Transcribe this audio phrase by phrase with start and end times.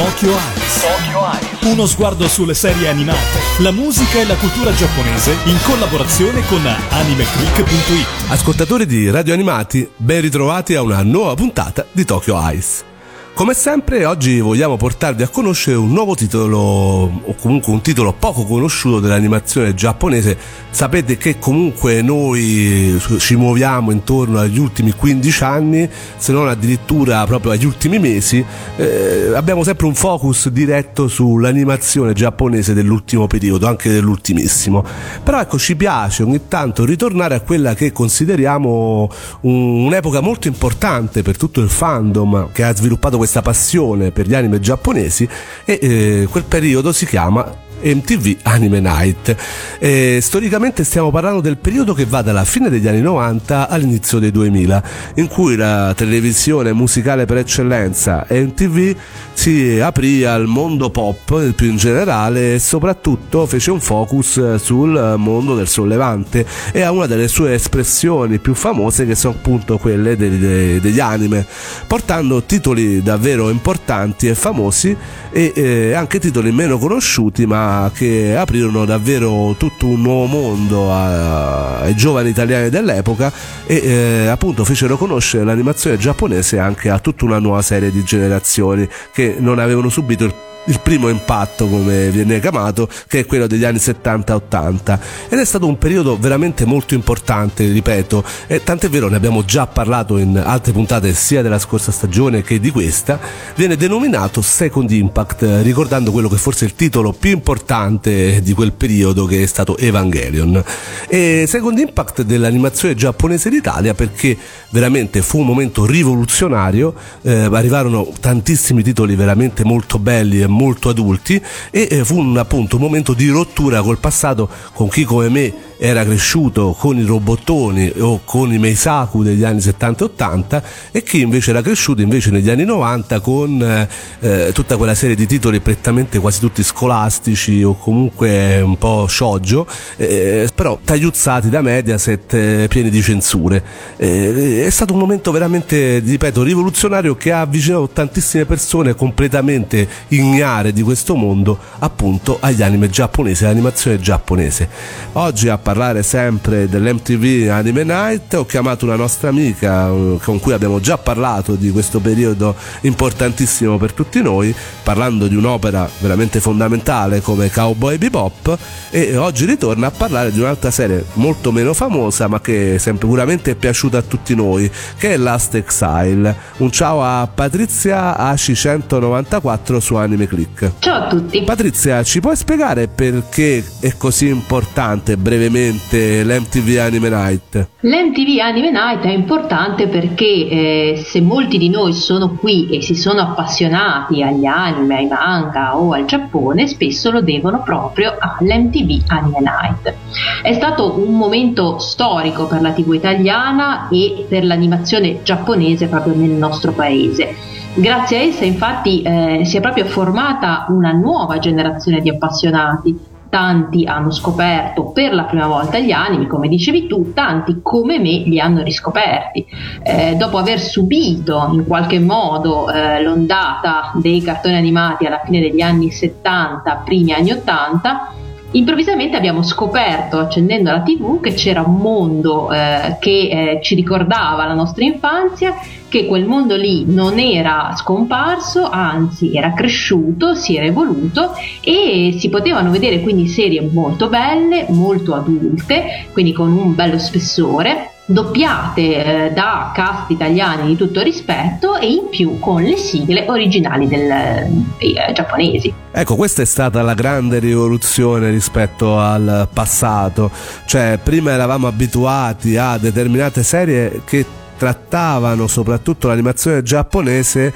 [0.00, 1.70] Tokyo Eyes.
[1.70, 8.30] Uno sguardo sulle serie animate, la musica e la cultura giapponese in collaborazione con animeclick.it.
[8.30, 12.89] Ascoltatori di Radio Animati, ben ritrovati a una nuova puntata di Tokyo Ice.
[13.32, 18.44] Come sempre oggi vogliamo portarvi a conoscere un nuovo titolo o comunque un titolo poco
[18.44, 20.36] conosciuto dell'animazione giapponese.
[20.68, 25.88] Sapete che comunque noi ci muoviamo intorno agli ultimi 15 anni,
[26.18, 28.44] se non addirittura proprio agli ultimi mesi.
[28.76, 34.84] Eh, abbiamo sempre un focus diretto sull'animazione giapponese dell'ultimo periodo, anche dell'ultimissimo.
[35.24, 39.10] Però ecco ci piace ogni tanto ritornare a quella che consideriamo
[39.40, 44.60] un'epoca molto importante per tutto il fandom che ha sviluppato questa passione per gli anime
[44.60, 45.28] giapponesi
[45.66, 49.36] e eh, quel periodo si chiama MTV Anime Night.
[49.78, 54.30] E storicamente stiamo parlando del periodo che va dalla fine degli anni 90 all'inizio dei
[54.30, 54.82] 2000,
[55.14, 58.96] in cui la televisione musicale per eccellenza MTV
[59.32, 65.54] si aprì al mondo pop più in generale e soprattutto fece un focus sul mondo
[65.54, 70.78] del sollevante e a una delle sue espressioni più famose che sono appunto quelle degli,
[70.78, 71.46] degli anime,
[71.86, 74.94] portando titoli davvero importanti e famosi
[75.30, 81.94] e eh, anche titoli meno conosciuti ma che aprirono davvero tutto un nuovo mondo ai
[81.94, 83.32] giovani italiani dell'epoca
[83.66, 88.88] e eh, appunto fecero conoscere l'animazione giapponese anche a tutta una nuova serie di generazioni
[89.12, 90.34] che non avevano subito il
[90.70, 95.66] il primo impatto come viene chiamato che è quello degli anni 70-80 ed è stato
[95.66, 100.72] un periodo veramente molto importante ripeto e tant'è vero ne abbiamo già parlato in altre
[100.72, 103.18] puntate sia della scorsa stagione che di questa
[103.56, 108.72] viene denominato Second Impact ricordando quello che forse è il titolo più importante di quel
[108.72, 110.62] periodo che è stato Evangelion.
[111.08, 114.36] E Second Impact dell'animazione giapponese d'Italia perché
[114.70, 121.42] veramente fu un momento rivoluzionario eh, arrivarono tantissimi titoli veramente molto belli e molto adulti
[121.70, 125.69] e eh, fu un, appunto un momento di rottura col passato con chi come me
[125.82, 131.02] era cresciuto con i robottoni o con i Meisaku degli anni 70 e 80 e
[131.02, 133.88] chi invece era cresciuto invece negli anni 90 con eh,
[134.20, 139.66] eh, tutta quella serie di titoli prettamente quasi tutti scolastici o comunque un po' shoujo
[139.96, 143.62] eh, però tagliuzzati da Mediaset eh, pieni di censure.
[143.96, 150.74] Eh, è stato un momento veramente ripeto rivoluzionario che ha avvicinato tantissime persone completamente ignare
[150.74, 154.68] di questo mondo appunto agli anime giapponesi all'animazione giapponese.
[155.12, 160.52] Oggi a parlare sempre dell'MTV Anime Night ho chiamato una nostra amica eh, con cui
[160.52, 167.20] abbiamo già parlato di questo periodo importantissimo per tutti noi parlando di un'opera veramente fondamentale
[167.20, 168.58] come Cowboy Bebop
[168.90, 173.54] e oggi ritorna a parlare di un'altra serie molto meno famosa ma che sicuramente è
[173.54, 176.34] piaciuta a tutti noi che è Last Exile.
[176.56, 180.72] Un ciao a Patrizia AC194 su Anime Click.
[180.80, 181.42] Ciao a tutti.
[181.42, 187.68] Patrizia ci puoi spiegare perché è così importante brevemente brevemente l'MTV Anime Night?
[187.80, 192.94] L'MTV Anime Night è importante perché eh, se molti di noi sono qui e si
[192.94, 199.40] sono appassionati agli anime, ai manga o al Giappone, spesso lo devono proprio all'MTV Anime
[199.40, 199.94] Night.
[200.42, 206.30] È stato un momento storico per la TV italiana e per l'animazione giapponese proprio nel
[206.30, 207.58] nostro paese.
[207.72, 212.98] Grazie a essa infatti eh, si è proprio formata una nuova generazione di appassionati
[213.30, 218.24] tanti hanno scoperto per la prima volta gli animi, come dicevi tu, tanti come me
[218.26, 219.46] li hanno riscoperti.
[219.82, 225.62] Eh, dopo aver subito in qualche modo eh, l'ondata dei cartoni animati alla fine degli
[225.62, 228.12] anni 70, primi anni 80,
[228.52, 234.46] improvvisamente abbiamo scoperto, accendendo la tv, che c'era un mondo eh, che eh, ci ricordava
[234.46, 235.54] la nostra infanzia,
[235.90, 242.30] che quel mondo lì non era scomparso, anzi era cresciuto, si era evoluto e si
[242.30, 249.32] potevano vedere quindi serie molto belle, molto adulte, quindi con un bello spessore doppiate eh,
[249.32, 254.94] da cast italiani di tutto rispetto e in più con le sigle originali del, dei
[254.94, 255.72] eh, giapponesi.
[255.92, 260.30] Ecco, questa è stata la grande rivoluzione rispetto al passato,
[260.66, 267.50] cioè prima eravamo abituati a determinate serie che trattavano soprattutto l'animazione giapponese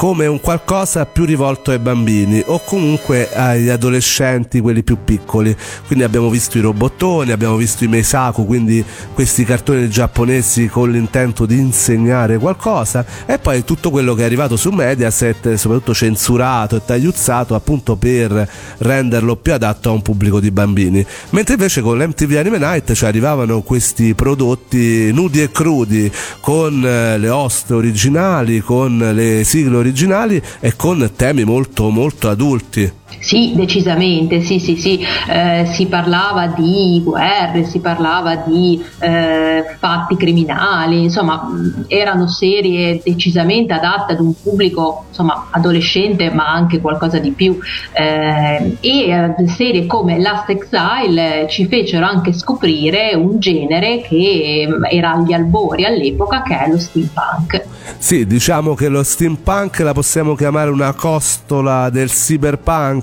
[0.00, 5.54] come un qualcosa più rivolto ai bambini o comunque agli adolescenti, quelli più piccoli.
[5.86, 8.82] Quindi abbiamo visto i robottoni, abbiamo visto i Meisaku, quindi
[9.12, 14.56] questi cartoni giapponesi con l'intento di insegnare qualcosa e poi tutto quello che è arrivato
[14.56, 20.50] su Mediaset, soprattutto censurato e tagliuzzato appunto per renderlo più adatto a un pubblico di
[20.50, 21.04] bambini.
[21.28, 26.10] Mentre invece con l'MTV Anime Night ci arrivavano questi prodotti nudi e crudi
[26.40, 32.28] con eh, le host originali, con le sigle originali originali e con temi molto molto
[32.28, 32.99] adulti.
[33.18, 35.04] Sì, decisamente, sì, sì, sì.
[35.28, 41.48] Eh, si parlava di guerre, si parlava di eh, fatti criminali, insomma,
[41.86, 47.58] erano serie decisamente adatte ad un pubblico insomma, adolescente, ma anche qualcosa di più.
[47.92, 55.12] Eh, e eh, serie come Last Exile ci fecero anche scoprire un genere che era
[55.12, 57.64] agli albori all'epoca, che è lo steampunk.
[57.98, 62.99] Sì, diciamo che lo steampunk la possiamo chiamare una costola del cyberpunk,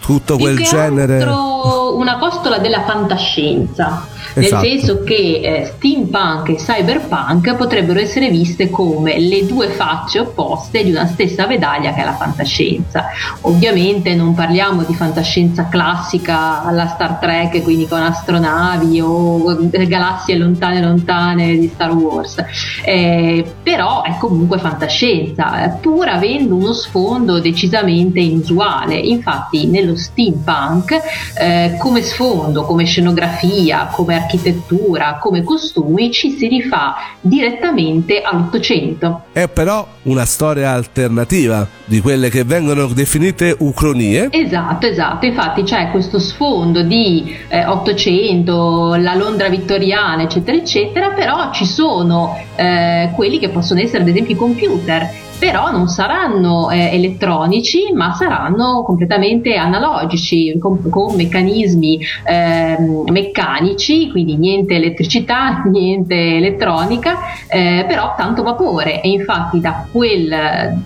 [0.00, 1.24] tutto quel genere.
[1.24, 4.06] Una costola della fantascienza
[4.40, 4.62] esatto.
[4.62, 10.82] nel senso che eh, steampunk e cyberpunk potrebbero essere viste come le due facce opposte
[10.84, 13.06] di una stessa medaglia che è la fantascienza.
[13.42, 19.56] Ovviamente non parliamo di fantascienza classica alla Star Trek, quindi con astronavi o
[19.86, 22.36] galassie lontane lontane di Star Wars,
[22.84, 28.96] eh, però è comunque fantascienza, pur avendo uno sfondo decisamente inusuale.
[28.96, 30.96] Infatti nello steampunk
[31.38, 39.22] eh, come sfondo, come scenografia, come architettura, come costumi, ci si rifà direttamente all'Ottocento.
[39.32, 44.28] È però una storia alternativa di quelle che vengono definite ucronie.
[44.30, 45.24] Esatto, esatto.
[45.26, 52.36] Infatti c'è questo sfondo di eh, Ottocento, la Londra vittoriana, eccetera, eccetera, però ci sono
[52.56, 58.12] eh, quelli che possono essere ad esempio i computer però non saranno eh, elettronici ma
[58.14, 67.18] saranno completamente analogici con, con meccanismi eh, meccanici quindi niente elettricità niente elettronica
[67.48, 69.00] eh, però tanto vapore.
[69.02, 70.28] E infatti da quel,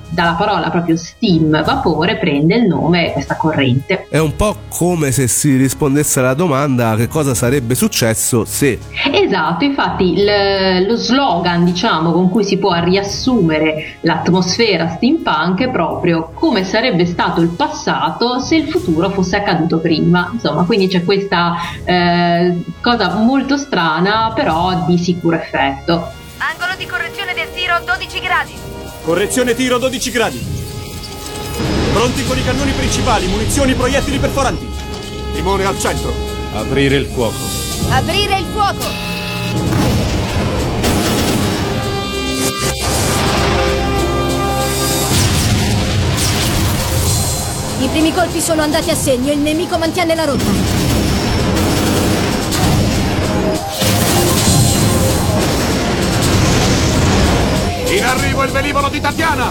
[0.08, 4.06] dalla parola proprio steam vapore prende il nome questa corrente.
[4.08, 8.78] È un po' come se si rispondesse alla domanda che cosa sarebbe successo se.
[9.12, 16.30] Esatto infatti l- lo slogan diciamo con cui si può riassumere l'atmosfera atmosfera steampunk proprio
[16.34, 20.30] come sarebbe stato il passato se il futuro fosse accaduto prima.
[20.32, 26.10] Insomma, quindi c'è questa eh, cosa molto strana, però di sicuro effetto.
[26.38, 28.52] Angolo di correzione del tiro 12 gradi.
[29.02, 30.58] Correzione tiro 12 gradi.
[31.92, 34.68] Pronti con i cannoni principali, munizioni, proiettili perforanti.
[35.34, 36.12] Timone al centro.
[36.54, 37.36] Aprire il fuoco.
[37.90, 39.19] Aprire il fuoco.
[47.80, 50.44] I primi colpi sono andati a segno, il nemico mantiene la rotta.
[57.88, 59.50] In arrivo il velivolo di Tatiana!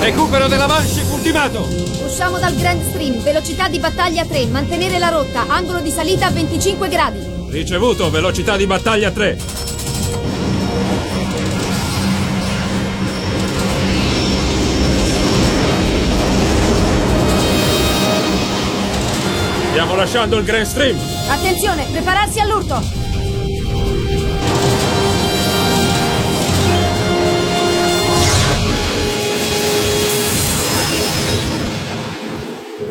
[0.00, 1.68] Recupero della Manche ultimato!
[2.04, 6.30] Usciamo dal Grand Stream, velocità di battaglia 3, mantenere la rotta, angolo di salita a
[6.30, 7.35] 25 gradi.
[7.48, 9.38] Ricevuto, velocità di battaglia 3.
[19.70, 20.98] Stiamo lasciando il Grand Stream.
[21.28, 23.05] Attenzione, prepararsi all'urto.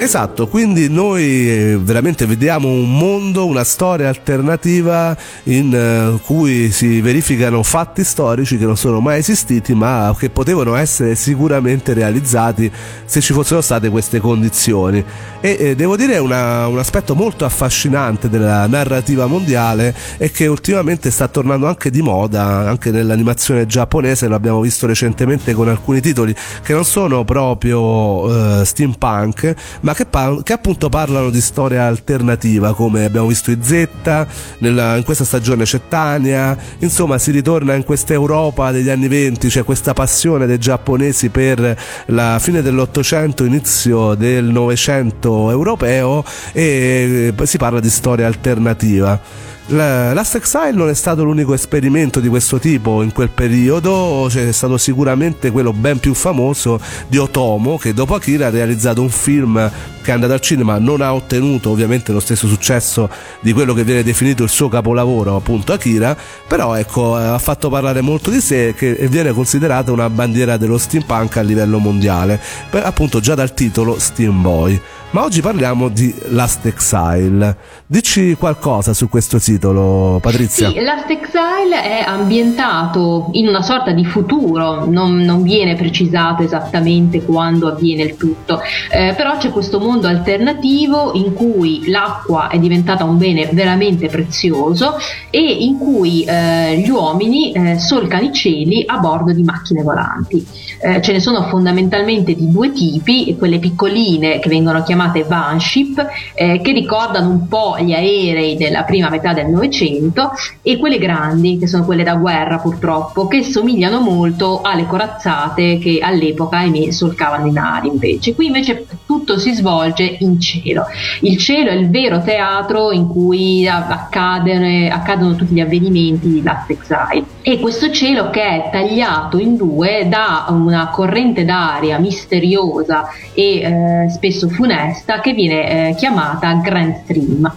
[0.06, 7.02] Esatto, quindi noi eh, veramente vediamo un mondo, una storia alternativa in eh, cui si
[7.02, 12.72] verificano fatti storici che non sono mai esistiti ma che potevano essere sicuramente realizzati
[13.04, 15.04] se ci fossero state queste condizioni.
[15.42, 21.10] E eh, devo dire una, un aspetto molto affascinante della narrativa mondiale è che ultimamente
[21.10, 26.36] sta tornando anche di moda, anche nell'animazione giapponese, lo abbiamo visto recentemente con alcuni titoli
[26.62, 32.76] che non sono proprio eh, steampunk ma che, par- che, appunto parlano di storia alternativa,
[32.76, 34.28] come abbiamo visto in Zetta,
[34.60, 39.48] nella, in questa stagione c'è Tania, insomma si ritorna in questa Europa degli anni 20,
[39.48, 47.58] c'è questa passione dei giapponesi per la fine dell'Ottocento, inizio del Novecento europeo e si
[47.58, 49.54] parla di storia alternativa.
[49.68, 54.78] Last Exile non è stato l'unico esperimento di questo tipo in quel periodo, c'è stato
[54.78, 59.72] sicuramente quello ben più famoso di Otomo che dopo Akira ha realizzato un film
[60.04, 63.84] che è andato al cinema, non ha ottenuto ovviamente lo stesso successo di quello che
[63.84, 66.16] viene definito il suo capolavoro, appunto Akira,
[66.48, 71.38] però ecco ha fatto parlare molto di sé e viene considerata una bandiera dello steampunk
[71.38, 74.80] a livello mondiale, appunto già dal titolo Steam Boy
[75.16, 77.56] ma oggi parliamo di Last Exile.
[77.88, 80.68] Dici qualcosa su questo titolo, Patrizia?
[80.68, 87.24] Sì, Last Exile è ambientato in una sorta di futuro, non, non viene precisato esattamente
[87.24, 88.60] quando avviene il tutto,
[88.92, 94.98] eh, però c'è questo mondo alternativo in cui l'acqua è diventata un bene veramente prezioso
[95.30, 100.46] e in cui eh, gli uomini eh, solcano i cieli a bordo di macchine volanti.
[100.82, 106.62] Eh, ce ne sono fondamentalmente di due tipi, quelle piccoline che vengono chiamate vanship, eh,
[106.62, 110.32] che ricordano un po' gli aerei della prima metà del Novecento,
[110.62, 116.00] e quelle grandi, che sono quelle da guerra purtroppo, che somigliano molto alle corazzate che
[116.02, 118.34] all'epoca ahimè solcavano i nari invece.
[118.34, 120.86] Qui invece tutto si svolge in cielo.
[121.22, 126.70] Il cielo è il vero teatro in cui accadono, accadono tutti gli avvenimenti di Last
[126.70, 127.24] Exile.
[127.42, 134.10] E questo cielo che è tagliato in due da una corrente d'aria misteriosa e eh,
[134.10, 137.54] spesso funesta che viene eh, chiamata Grand Stream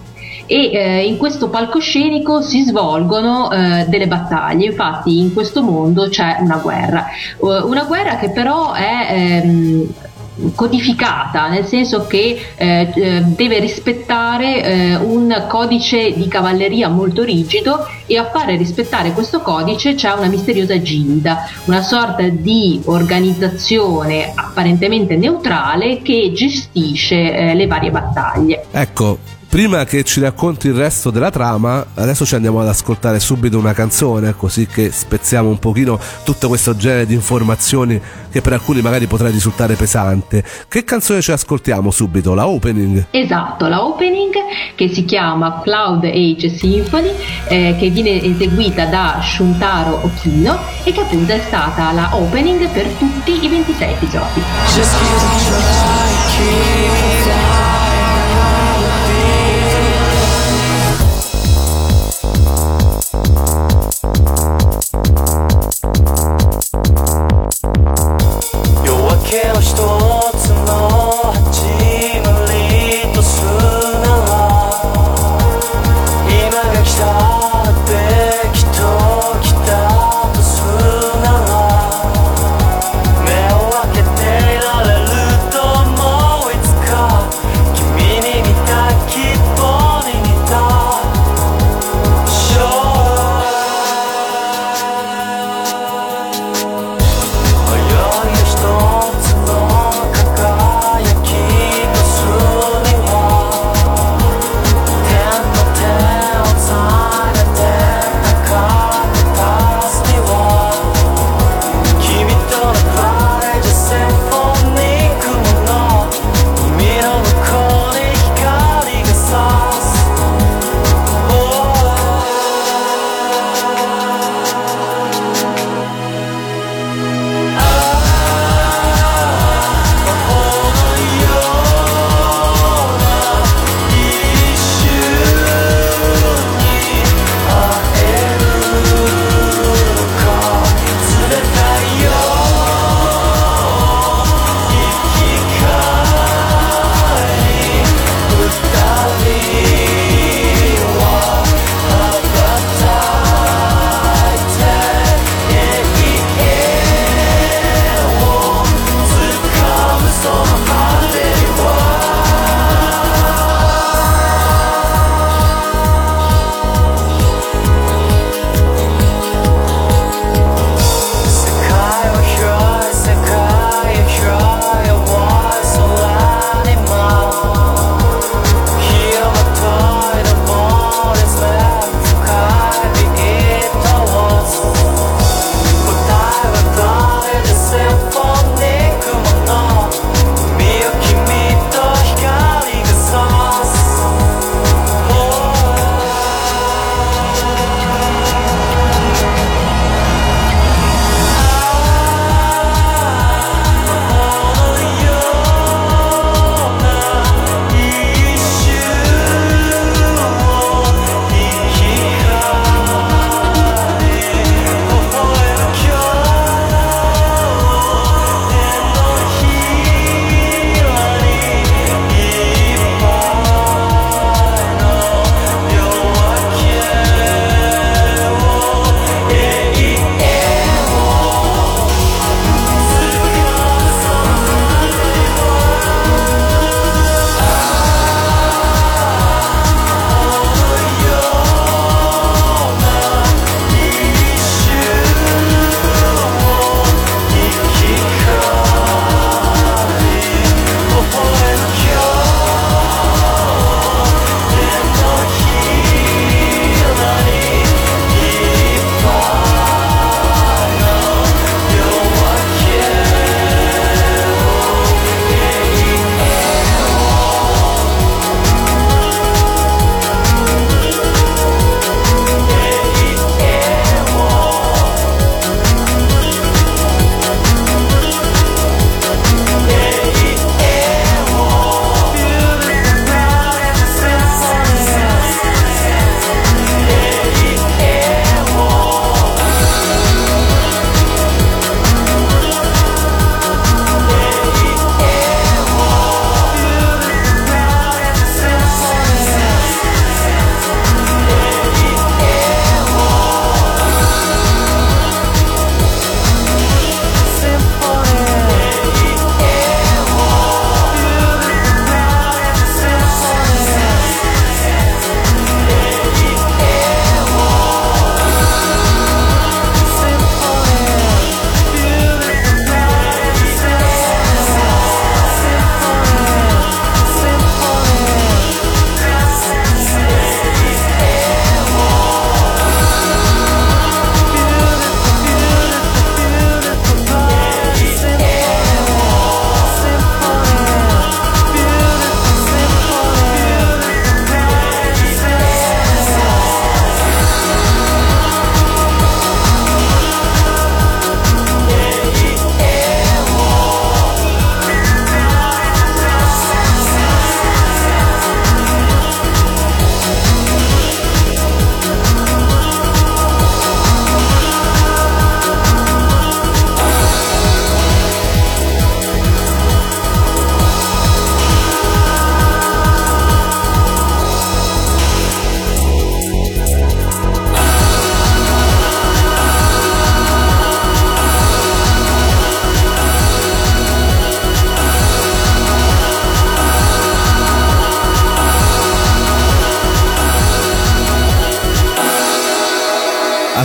[0.51, 6.39] e eh, in questo palcoscenico si svolgono eh, delle battaglie, infatti in questo mondo c'è
[6.41, 9.93] una guerra, uh, una guerra che però è ehm,
[10.55, 17.87] codificata, nel senso che eh, eh, deve rispettare eh, un codice di cavalleria molto rigido
[18.07, 25.17] e a fare rispettare questo codice c'è una misteriosa Gilda, una sorta di organizzazione apparentemente
[25.17, 28.67] neutrale che gestisce eh, le varie battaglie.
[28.71, 29.19] Ecco,
[29.49, 33.73] prima che ci racconti il resto della trama, adesso ci andiamo ad ascoltare subito una
[33.73, 38.01] canzone, così che spezziamo un pochino tutto questo genere di informazioni
[38.31, 40.45] che per alcuni magari potrà risultare pesante.
[40.69, 42.35] Che canzone ci ascoltiamo subito?
[42.35, 43.07] La opening?
[43.11, 44.35] Esatto, la opening
[44.75, 47.13] che si chiama Cloud Age Symphony,
[47.49, 52.87] eh, che viene eseguita da Shuntaro Okino e che appunto è stata la opening per
[52.99, 54.43] tutti i 26 episodi.
[68.85, 69.75] 夜明けの一
[70.37, 71.88] つの鉢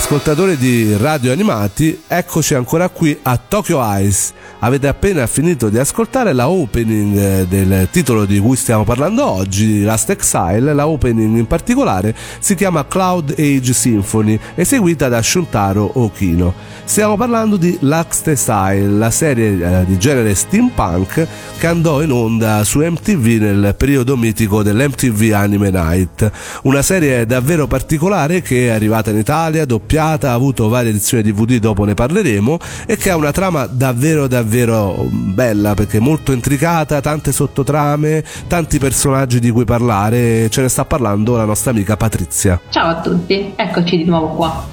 [0.03, 4.33] ascoltatori di Radio Animati, eccoci ancora qui a Tokyo Ice.
[4.59, 9.81] Avete appena finito di ascoltare la opening eh, del titolo di cui stiamo parlando oggi,
[9.81, 10.73] Last Exile.
[10.73, 16.53] La opening in particolare si chiama Cloud Age Symphony, eseguita da Shuntaro Okino.
[16.83, 22.63] Stiamo parlando di Last Exile, la serie eh, di genere steampunk che andò in onda
[22.65, 26.29] su MTV nel periodo mitico dell'MTV Anime Night.
[26.63, 31.57] Una serie davvero particolare che è arrivata in Italia, doppiata, ha avuto varie edizioni DVD,
[31.57, 37.31] dopo ne parleremo, e che ha una trama davvero davvero bella perché molto intricata, tante
[37.31, 40.49] sottotrame, tanti personaggi di cui parlare.
[40.49, 42.59] Ce ne sta parlando la nostra amica Patrizia.
[42.69, 44.65] Ciao a tutti, eccoci di nuovo qua.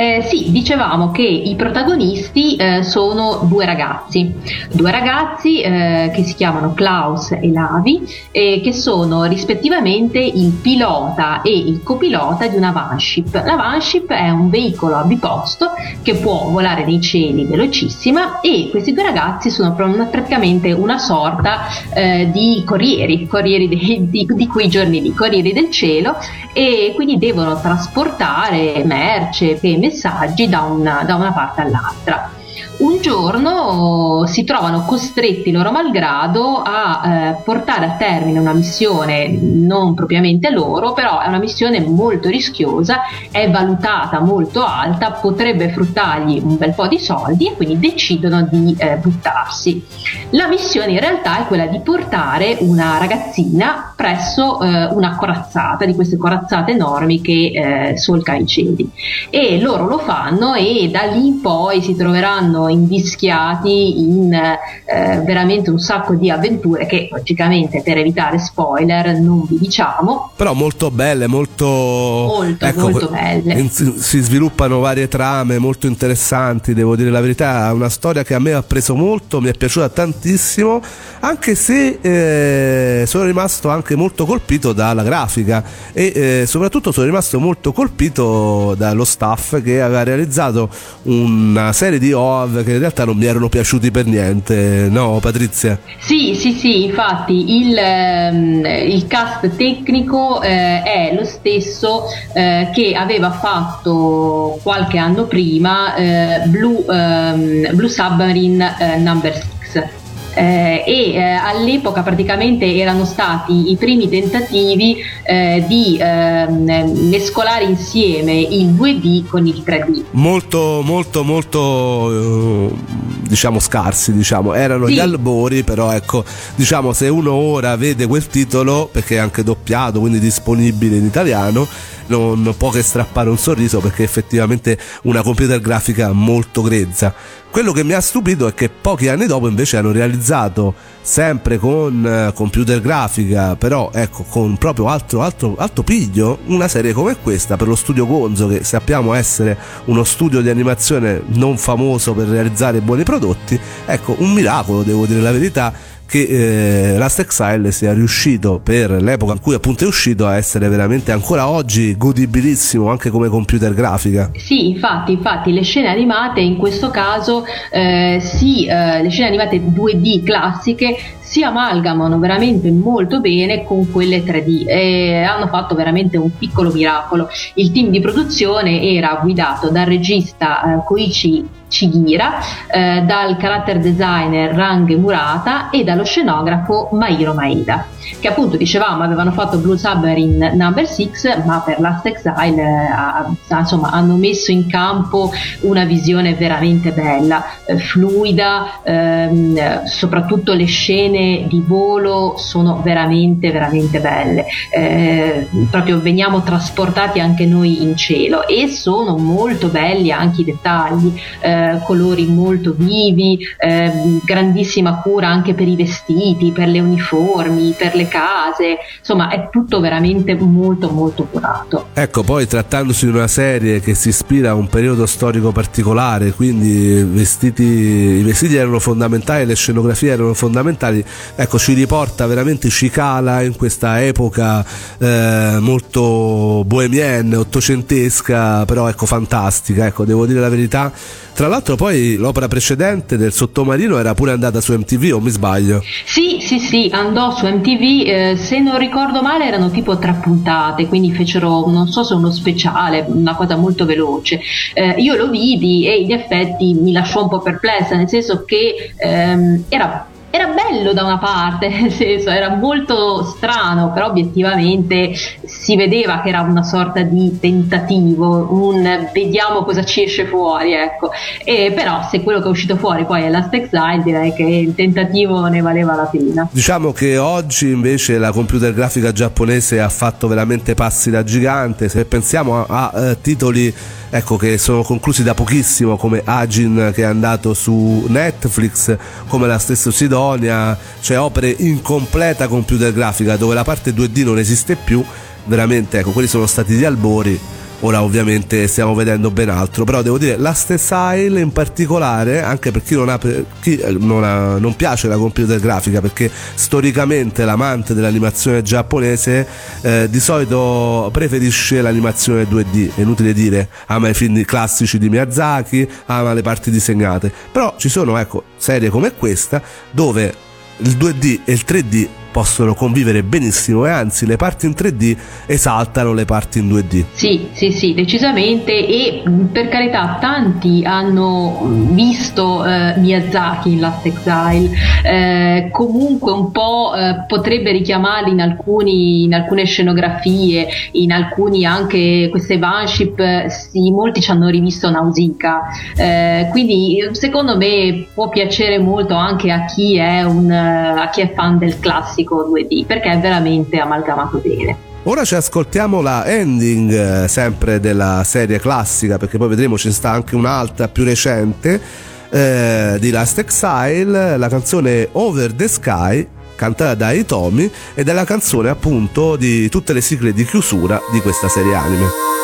[0.00, 4.32] Eh, sì, dicevamo che i protagonisti eh, sono due ragazzi,
[4.72, 11.50] due ragazzi eh, che si chiamano Klaus e Lavi, che sono rispettivamente il pilota e
[11.50, 13.34] il copilota di una vanship.
[13.44, 18.94] La vanship è un veicolo a biposto che può volare nei cieli velocissima e questi
[18.94, 25.02] due ragazzi sono praticamente una sorta eh, di corrieri, corrieri di, di, di quei giorni
[25.02, 26.16] lì, corrieri del cielo
[26.54, 32.39] e quindi devono trasportare merce, peme messaggi da una, da una parte all'altra
[32.80, 39.94] un giorno si trovano costretti loro malgrado a eh, portare a termine una missione non
[39.94, 46.56] propriamente loro, però è una missione molto rischiosa, è valutata molto alta, potrebbe fruttargli un
[46.56, 49.84] bel po' di soldi e quindi decidono di eh, buttarsi.
[50.30, 55.94] La missione in realtà è quella di portare una ragazzina presso eh, una corazzata, di
[55.94, 58.90] queste corazzate enormi che eh, solcano i cieli.
[59.28, 65.70] E loro lo fanno e da lì in poi si troveranno invischiati in eh, veramente
[65.70, 70.32] un sacco di avventure che logicamente per evitare spoiler non vi diciamo.
[70.36, 71.66] Però molto belle, molto...
[71.66, 73.68] Molto, ecco, molto belle.
[73.68, 78.38] Si sviluppano varie trame molto interessanti, devo dire la verità, è una storia che a
[78.38, 80.80] me ha preso molto, mi è piaciuta tantissimo,
[81.20, 87.38] anche se eh, sono rimasto anche molto colpito dalla grafica e eh, soprattutto sono rimasto
[87.38, 90.68] molto colpito dallo staff che aveva realizzato
[91.02, 95.78] una serie di OAV che in realtà non mi erano piaciuti per niente, no Patrizia?
[95.98, 102.94] Sì, sì, sì, infatti il, ehm, il cast tecnico eh, è lo stesso eh, che
[102.94, 109.99] aveva fatto qualche anno prima eh, Blue, ehm, Blue Submarine eh, Number 6
[110.34, 118.32] eh, e eh, all'epoca praticamente erano stati i primi tentativi eh, di ehm, mescolare insieme
[118.40, 120.04] il 2D con il 3D.
[120.12, 122.74] Molto, molto, molto eh,
[123.22, 124.54] diciamo scarsi, diciamo.
[124.54, 124.94] erano sì.
[124.94, 130.00] gli albori, però ecco, diciamo se uno ora vede quel titolo, perché è anche doppiato,
[130.00, 131.66] quindi disponibile in italiano,
[132.10, 137.14] non può che strappare un sorriso perché effettivamente una computer grafica molto grezza.
[137.50, 142.06] Quello che mi ha stupito è che pochi anni dopo invece hanno realizzato sempre con
[142.06, 147.56] eh, computer grafica, però ecco con proprio altro, altro, alto piglio, una serie come questa
[147.56, 152.80] per lo studio Gonzo che sappiamo essere uno studio di animazione non famoso per realizzare
[152.80, 155.72] buoni prodotti, ecco un miracolo devo dire la verità
[156.10, 160.68] che eh, Last Exile sia riuscito per l'epoca in cui appunto è uscito a essere
[160.68, 164.32] veramente ancora oggi godibilissimo anche come computer grafica.
[164.34, 169.60] Sì, infatti, infatti le scene animate in questo caso eh, sì, eh, le scene animate
[169.60, 170.96] 2D classiche
[171.30, 177.28] si amalgamano veramente molto bene con quelle 3D e hanno fatto veramente un piccolo miracolo.
[177.54, 184.52] Il team di produzione era guidato dal regista eh, Koichi Chigira, eh, dal character designer
[184.52, 187.86] Rang Murata e dallo scenografo Mairo Maeda
[188.18, 191.10] che appunto dicevamo avevano fatto Blue Submarine Number 6
[191.44, 197.78] ma per Last Exile eh, insomma hanno messo in campo una visione veramente bella eh,
[197.78, 207.20] fluida ehm, soprattutto le scene di volo sono veramente veramente belle eh, proprio veniamo trasportati
[207.20, 213.38] anche noi in cielo e sono molto belli anche i dettagli eh, colori molto vivi
[213.58, 219.48] ehm, grandissima cura anche per i vestiti per le uniformi per le case, insomma è
[219.50, 221.86] tutto veramente molto molto curato.
[221.94, 227.02] Ecco, poi trattandosi di una serie che si ispira a un periodo storico particolare, quindi
[227.02, 231.04] vestiti, i vestiti erano fondamentali, le scenografie erano fondamentali,
[231.34, 234.64] ecco ci riporta veramente Cicala in questa epoca
[234.98, 240.92] eh, molto bohemienne, ottocentesca, però ecco fantastica, ecco devo dire la verità.
[241.32, 245.82] Tra l'altro poi l'opera precedente del sottomarino era pure andata su MTV o mi sbaglio?
[246.04, 250.86] Sì, sì, sì, andò su MTV, eh, se non ricordo male erano tipo tre puntate,
[250.86, 254.38] quindi fecero, non, so se uno speciale, una cosa molto veloce.
[254.74, 258.92] Eh, io lo vidi e in effetti mi lasciò un po' perplessa, nel senso che
[258.98, 265.12] ehm, era era bello da una parte, nel senso era molto strano, però obiettivamente
[265.44, 271.10] si vedeva che era una sorta di tentativo, un vediamo cosa ci esce fuori, ecco.
[271.44, 274.74] E però se quello che è uscito fuori poi è Last Exile, direi che il
[274.74, 276.48] tentativo ne valeva la pena.
[276.50, 282.04] Diciamo che oggi invece la computer grafica giapponese ha fatto veramente passi da gigante, se
[282.04, 283.74] pensiamo a, a, a eh, titoli
[284.10, 288.96] ecco, che sono conclusi da pochissimo come Agin che è andato su Netflix,
[289.28, 294.38] come la stessa Sidonia, cioè opere in completa computer grafica dove la parte 2D non
[294.38, 295.02] esiste più,
[295.44, 297.40] veramente ecco, quelli sono stati gli albori
[297.82, 302.82] Ora ovviamente stiamo vedendo ben altro, però devo dire la Style in particolare, anche per
[302.82, 307.94] chi non, ha, chi eh, non, ha, non piace la computer grafica, perché storicamente l'amante
[307.94, 309.46] dell'animazione giapponese
[309.80, 315.88] eh, di solito preferisce l'animazione 2D, è inutile dire, ama i film classici di Miyazaki,
[316.06, 320.34] ama le parti disegnate, però ci sono ecco, serie come questa dove
[320.76, 325.16] il 2D e il 3D possono convivere benissimo e anzi le parti in 3D
[325.46, 327.04] esaltano le parti in 2D.
[327.12, 334.70] Sì, sì, sì, decisamente e per carità tanti hanno visto eh, Miyazaki in Last Exile,
[335.02, 342.28] eh, comunque un po' eh, potrebbe richiamarli in, alcuni, in alcune scenografie, in alcuni anche
[342.30, 345.62] queste Vanship, sì, molti ci hanno rivisto Nausicaa,
[345.96, 351.32] eh, quindi secondo me può piacere molto anche a chi è, un, a chi è
[351.32, 354.88] fan del classico classico 2D perché è veramente amalgamato bene.
[355.04, 360.10] Ora ci ascoltiamo la ending eh, sempre della serie classica perché poi vedremo ci sta
[360.10, 361.80] anche un'altra più recente
[362.28, 368.24] eh, di Last Exile, la canzone Over the Sky cantata da Itomi ed è la
[368.24, 372.39] canzone appunto di tutte le sigle di chiusura di questa serie anime.「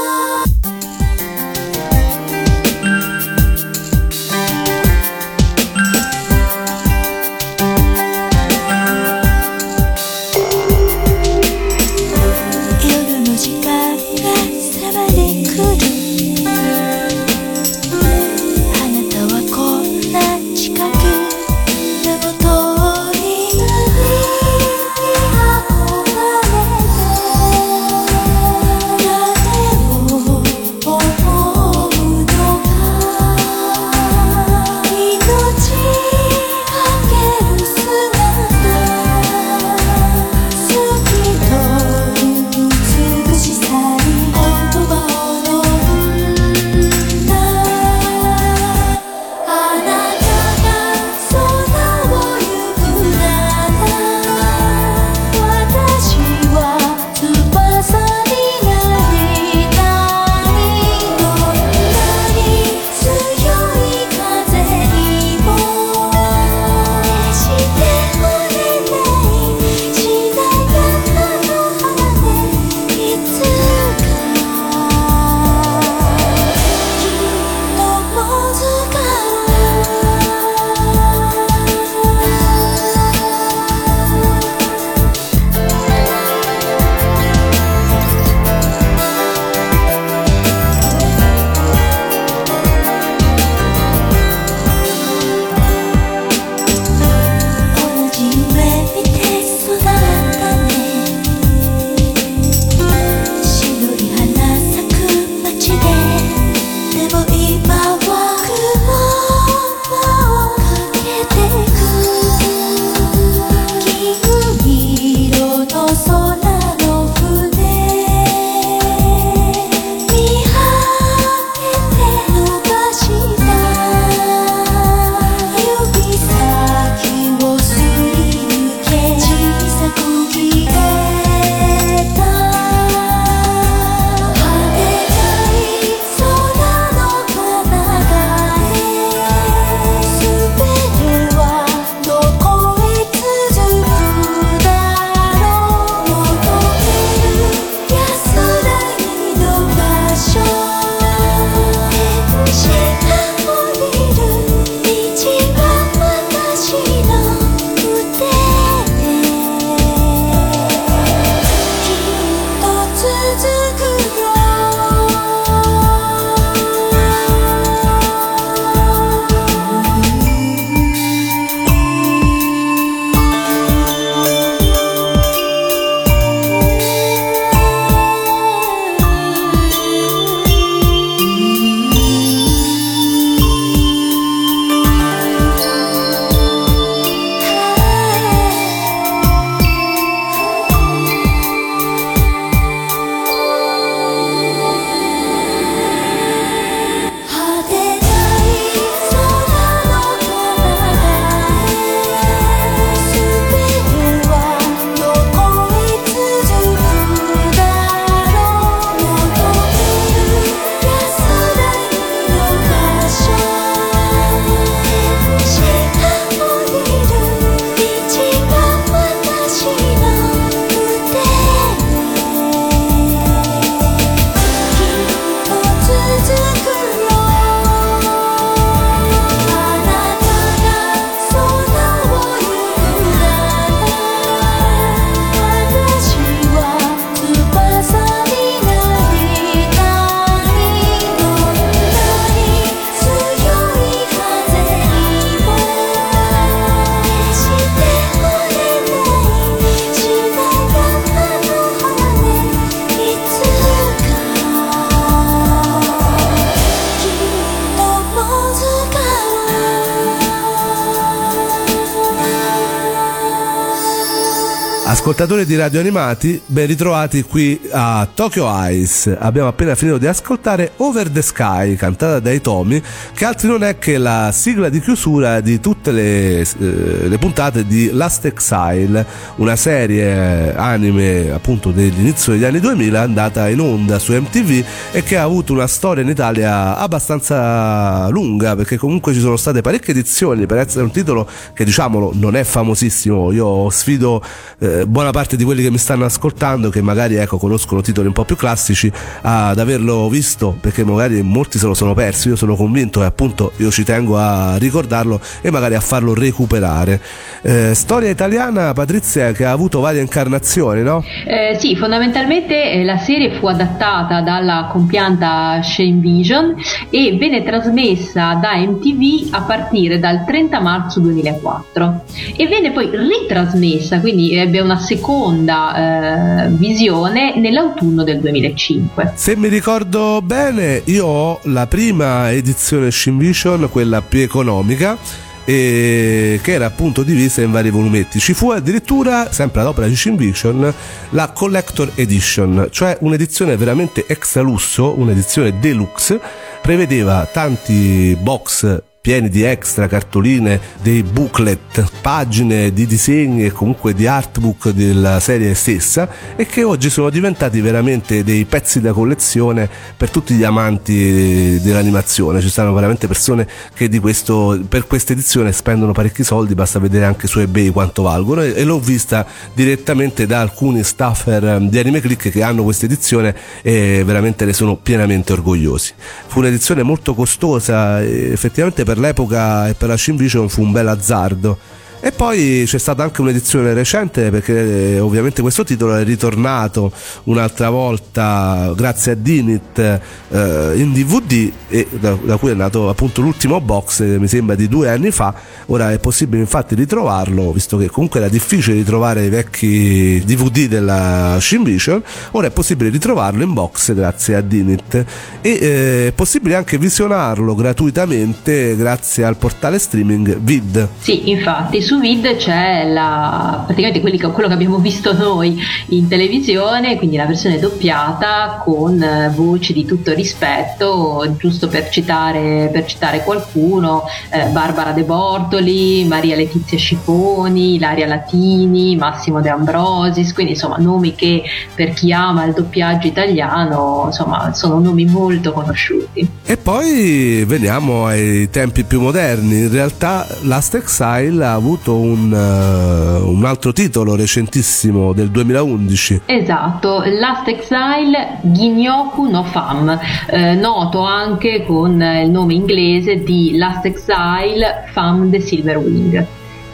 [265.07, 269.17] Ascoltatori di Radio Animati, ben ritrovati qui a Tokyo Ice.
[269.17, 272.83] Abbiamo appena finito di ascoltare Over the Sky, cantata dai Tomi,
[273.15, 277.65] che altro non è che la sigla di chiusura di tutte le, eh, le puntate
[277.65, 284.13] di Last Exile, una serie anime appunto dell'inizio degli anni 2000 andata in onda su
[284.13, 289.37] MTV e che ha avuto una storia in Italia abbastanza lunga perché comunque ci sono
[289.37, 293.31] state parecchie edizioni per essere un titolo che diciamolo non è famosissimo.
[293.31, 294.21] Io sfido
[294.59, 298.15] eh, buona parte di quelli che mi stanno ascoltando che magari ecco, conoscono titoli un
[298.15, 302.57] po' più classici ad averlo visto perché magari molti se lo sono persi io sono
[302.57, 306.99] convinto e appunto io ci tengo a ricordarlo e magari a farlo recuperare
[307.43, 311.05] eh, storia italiana Patrizia che ha avuto varie incarnazioni no?
[311.27, 316.55] Eh, sì fondamentalmente eh, la serie fu adattata dalla compianta Shane Vision
[316.89, 322.05] e venne trasmessa da MTV a partire dal 30 marzo 2004
[322.35, 329.13] e venne poi ritrasmessa quindi ebbe una seconda eh, visione nell'autunno del 2005.
[329.15, 336.41] Se mi ricordo bene, io ho la prima edizione Shin Vision, quella più economica che
[336.43, 338.19] era appunto divisa in vari volumetti.
[338.19, 340.75] Ci fu addirittura, sempre ad opera di Shin Vision,
[341.11, 346.21] la Collector Edition, cioè un'edizione veramente extra lusso, un'edizione deluxe,
[346.61, 354.09] prevedeva tanti box pieni di extra cartoline, dei booklet, pagine di disegni e comunque di
[354.09, 360.11] artbook della serie stessa e che oggi sono diventati veramente dei pezzi da collezione per
[360.11, 362.41] tutti gli amanti dell'animazione.
[362.41, 367.29] Ci stanno veramente persone che questo, per questa edizione spendono parecchi soldi, basta vedere anche
[367.29, 372.01] su eBay quanto valgono e, e l'ho vista direttamente da alcuni staffer um, di Anime
[372.01, 375.93] Click che hanno questa edizione e veramente ne sono pienamente orgogliosi.
[376.27, 380.89] Fu un'edizione molto costosa, effettivamente per per l'epoca e per la Shinvision fu un bel
[380.89, 381.59] azzardo
[382.07, 386.93] e poi c'è stata anche un'edizione recente perché eh, ovviamente questo titolo è ritornato
[387.25, 393.23] un'altra volta grazie a Dinit eh, in DVD e da, da, cui è nato appunto
[393.23, 395.35] l'ultimo box eh, mi sembra di due anni fa.
[395.67, 401.39] Ora è possibile infatti ritrovarlo visto che comunque era difficile ritrovare i vecchi DVD della
[401.41, 402.01] Shinvision.
[402.33, 405.05] Ora è possibile ritrovarlo in box grazie a Dinit
[405.41, 410.89] e eh, è possibile anche visionarlo gratuitamente grazie al portale streaming Vid.
[411.01, 416.97] Sì, infatti su Vid c'è la, praticamente che, quello che abbiamo visto noi in televisione,
[416.97, 424.05] quindi la versione doppiata con voci di tutto rispetto, giusto per citare, per citare qualcuno,
[424.31, 431.15] eh, Barbara De Bortoli, Maria Letizia Sciponi, Ilaria Latini, Massimo De Ambrosis, quindi insomma nomi
[431.15, 431.43] che
[431.75, 436.29] per chi ama il doppiaggio italiano insomma sono nomi molto conosciuti.
[436.45, 442.33] E poi veniamo ai tempi più moderni, in realtà Last Exile ha avuto avuto un,
[442.33, 446.23] uh, un, altro titolo recentissimo del 2011.
[446.27, 453.85] Esatto, Last Exile Ginyoku no Fam, eh, noto anche con il nome inglese di Last
[453.85, 456.27] Exile Fam the Silver Wing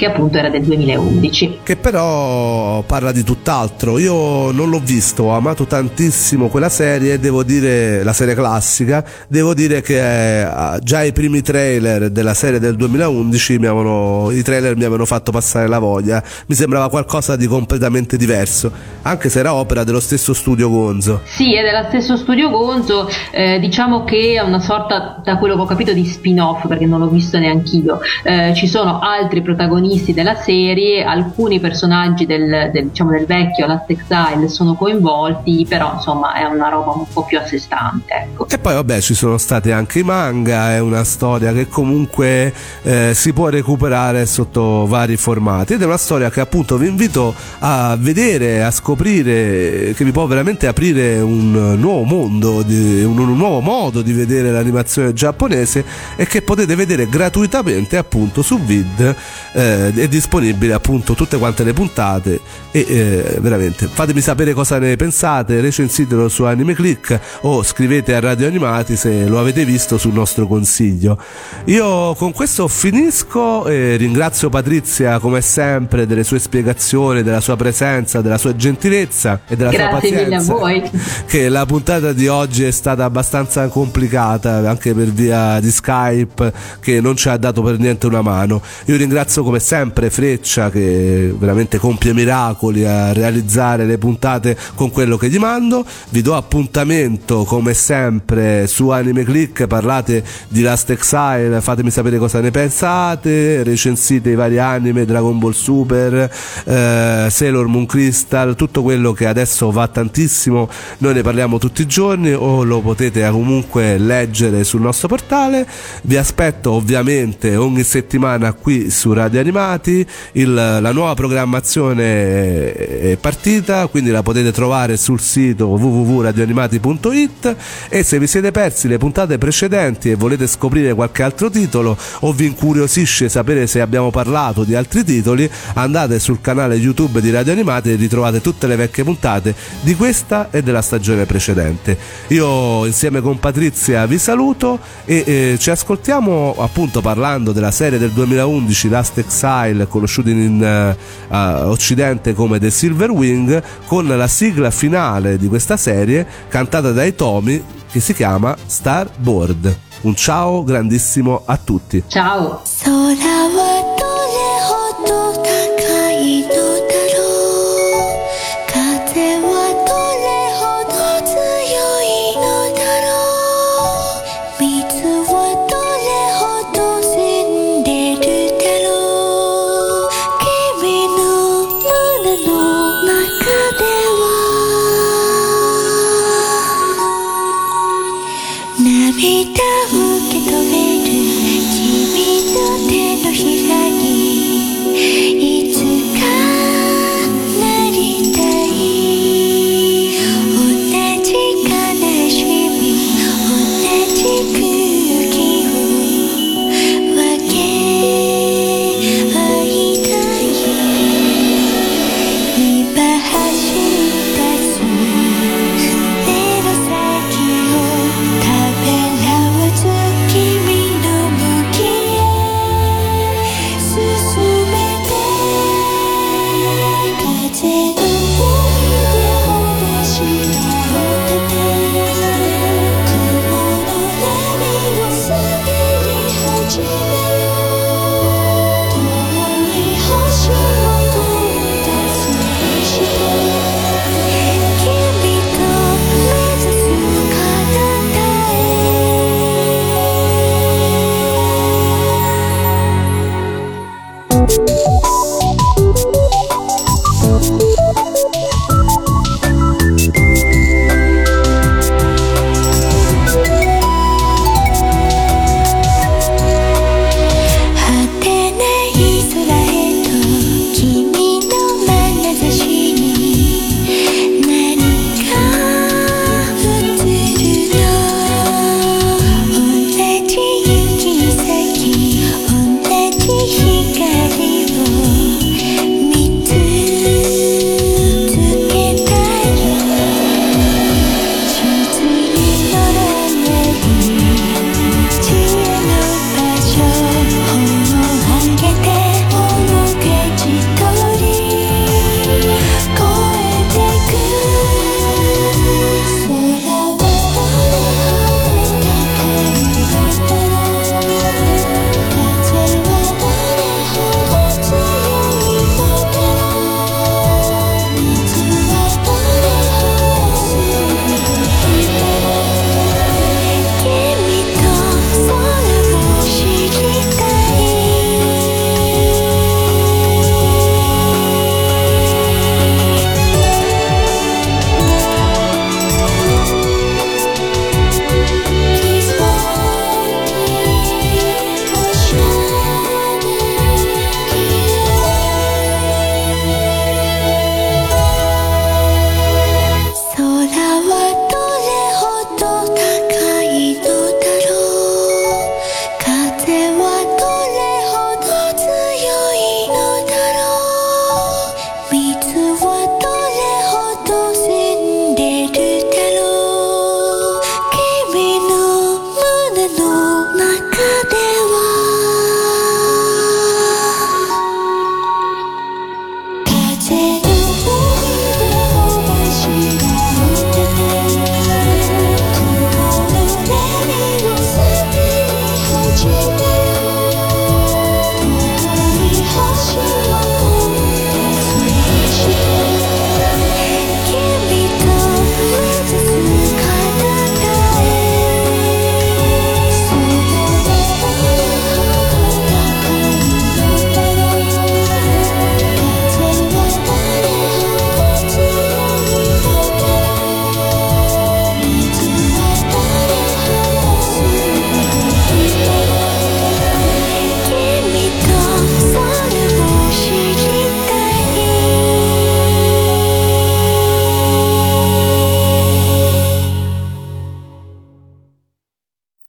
[0.02, 1.60] che appunto era del 2011.
[1.62, 4.00] Che però parla di tutt'altro.
[4.00, 9.54] Io non l'ho visto, ho amato tantissimo quella serie, devo dire, la serie classica, devo
[9.54, 14.74] dire che eh, già i primi trailer della serie del 2011 mi avevano, i trailer
[14.74, 19.54] mi avevano fatto passare la voglia, mi sembrava qualcosa di completamente diverso, anche se era
[19.54, 21.20] opera dello stesso studio Gonzo.
[21.26, 25.60] Sì, è dello stesso studio Gonzo, eh, diciamo che è una sorta, da quello che
[25.60, 28.00] ho capito, di spin-off, perché non l'ho visto neanch'io.
[28.24, 33.66] Eh, ci sono altri protagonisti protagonisti della serie, alcuni personaggi del, del, diciamo, del vecchio
[33.66, 38.14] Last Exile sono coinvolti, però insomma è una roba un po' più a sé stante.
[38.14, 38.48] Ecco.
[38.48, 42.52] E poi vabbè ci sono stati anche i manga, è una storia che comunque
[42.82, 47.34] eh, si può recuperare sotto vari formati ed è una storia che appunto vi invito
[47.58, 53.60] a vedere, a scoprire, che vi può veramente aprire un nuovo mondo, un, un nuovo
[53.60, 55.84] modo di vedere l'animazione giapponese
[56.16, 59.16] e che potete vedere gratuitamente appunto su Vid.
[59.52, 64.78] Eh, eh, è disponibile appunto tutte quante le puntate e eh, veramente fatemi sapere cosa
[64.78, 69.98] ne pensate, recensitelo su Anime Click o scrivete a Radio Animati se lo avete visto
[69.98, 71.18] sul nostro consiglio.
[71.66, 78.20] Io con questo finisco e ringrazio Patrizia come sempre delle sue spiegazioni, della sua presenza,
[78.20, 80.22] della sua gentilezza e della Grazie sua pazienza.
[80.22, 80.90] Mille a voi.
[81.32, 87.00] Che la puntata di oggi è stata abbastanza complicata anche per via di Skype che
[87.00, 88.60] non ci ha dato per niente una mano.
[88.86, 95.16] Io ringrazio come sempre Freccia che veramente compie miracoli a realizzare le puntate con quello
[95.16, 95.84] che gli mando.
[96.10, 102.40] Vi do appuntamento come sempre su Anime Click, parlate di Last Exile, fatemi sapere cosa
[102.40, 106.30] ne pensate, recensite i vari anime, Dragon Ball Super,
[106.64, 111.86] eh, Sailor Moon Crystal, tutto quello che adesso va tantissimo, noi ne parliamo tutti i
[111.86, 115.66] giorni o lo potete comunque leggere sul nostro portale.
[116.02, 123.86] Vi aspetto ovviamente ogni settimana qui su Radio Animati, il, la nuova programmazione è partita,
[123.86, 127.56] quindi la potete trovare sul sito www.radioanimati.it
[127.90, 132.32] e se vi siete persi le puntate precedenti e volete scoprire qualche altro titolo o
[132.32, 137.52] vi incuriosisce sapere se abbiamo parlato di altri titoli, andate sul canale YouTube di Radio
[137.52, 141.98] Animati e ritrovate tutte le vecchie puntate di questa e della stagione precedente.
[142.28, 148.12] Io insieme con Patrizia vi saluto e eh, ci ascoltiamo appunto parlando della serie del
[148.12, 150.96] 2011 Last Exile conosciuta in
[151.28, 151.34] uh,
[151.68, 157.62] occidente come The Silver Wing con la sigla finale di questa serie cantata dai Tomi
[157.90, 159.76] che si chiama Starboard.
[160.02, 162.02] Un ciao grandissimo a tutti.
[162.06, 162.62] Ciao.